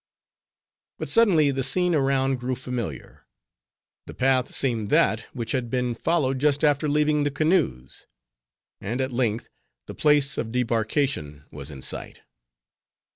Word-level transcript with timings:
But 0.97 1.09
suddenly, 1.09 1.51
the 1.51 1.61
scene 1.61 1.93
around 1.93 2.39
grew 2.39 2.55
familiar; 2.55 3.27
the 4.07 4.15
path 4.15 4.51
seemed 4.51 4.89
that 4.89 5.19
which 5.31 5.51
had 5.51 5.69
been 5.69 5.93
followed 5.93 6.39
just 6.39 6.63
after 6.63 6.89
leaving 6.89 7.21
the 7.21 7.29
canoes; 7.29 8.07
and 8.79 8.99
at 8.99 9.11
length, 9.13 9.47
the 9.85 9.93
place 9.93 10.39
of 10.39 10.51
debarkation 10.51 11.45
was 11.51 11.69
in 11.69 11.83
sight. 11.83 12.21